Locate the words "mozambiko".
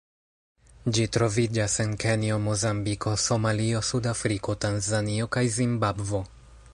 2.47-3.13